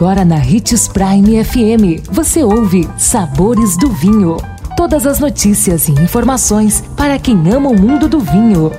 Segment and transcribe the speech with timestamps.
[0.00, 4.38] Agora na Ritz Prime FM, você ouve Sabores do Vinho.
[4.74, 8.72] Todas as notícias e informações para quem ama o mundo do vinho.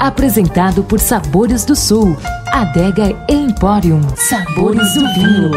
[0.00, 2.16] Apresentado por Sabores do Sul,
[2.48, 4.00] Adega Emporium.
[4.16, 5.52] Sabores do Vinho.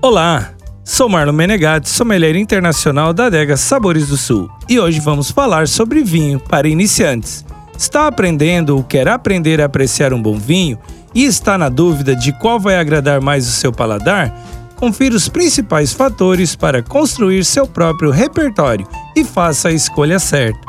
[0.00, 0.50] Olá,
[0.84, 4.48] sou Marlon Menegatti, sommelier internacional da Adega Sabores do Sul.
[4.68, 7.44] E hoje vamos falar sobre vinho para iniciantes.
[7.80, 10.78] Está aprendendo ou quer aprender a apreciar um bom vinho
[11.14, 14.38] e está na dúvida de qual vai agradar mais o seu paladar?
[14.76, 20.60] Confira os principais fatores para construir seu próprio repertório e faça a escolha certa.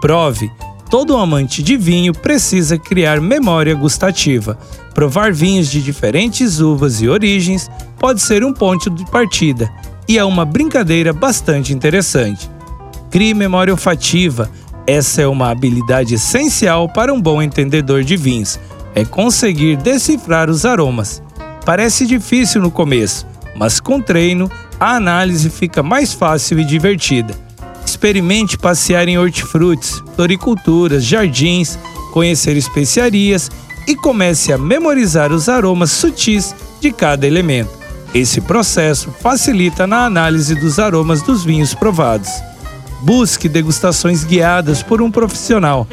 [0.00, 0.52] Prove!
[0.88, 4.56] Todo amante de vinho precisa criar memória gustativa.
[4.94, 9.68] Provar vinhos de diferentes uvas e origens pode ser um ponto de partida
[10.08, 12.48] e é uma brincadeira bastante interessante.
[13.10, 14.48] Crie memória olfativa.
[14.86, 18.58] Essa é uma habilidade essencial para um bom entendedor de vinhos.
[18.94, 21.22] É conseguir decifrar os aromas.
[21.64, 27.34] Parece difícil no começo, mas com treino, a análise fica mais fácil e divertida.
[27.86, 31.78] Experimente passear em hortifrutis, floriculturas, jardins,
[32.12, 33.50] conhecer especiarias
[33.86, 37.70] e comece a memorizar os aromas sutis de cada elemento.
[38.12, 42.28] Esse processo facilita na análise dos aromas dos vinhos provados.
[43.02, 45.86] Busque degustações guiadas por um profissional.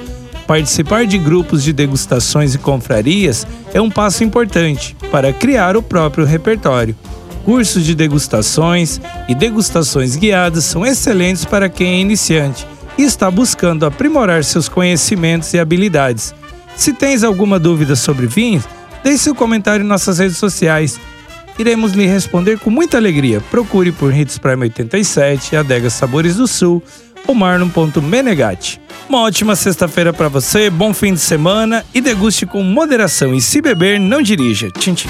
[0.45, 6.25] Participar de grupos de degustações e confrarias é um passo importante para criar o próprio
[6.25, 6.95] repertório.
[7.43, 13.85] Cursos de degustações e degustações guiadas são excelentes para quem é iniciante e está buscando
[13.85, 16.33] aprimorar seus conhecimentos e habilidades.
[16.75, 18.66] Se tens alguma dúvida sobre vinhos,
[19.03, 20.99] deixe seu comentário em nossas redes sociais.
[21.59, 23.41] Iremos lhe responder com muita alegria.
[23.52, 26.81] Procure por Hits Prime 87, Adega Sabores do Sul
[27.27, 28.79] ou Marlon.menegatti.
[29.09, 33.35] Uma ótima sexta-feira para você, bom fim de semana e deguste com moderação.
[33.35, 34.71] E se beber, não dirija.
[34.71, 35.09] Tchim, tchim.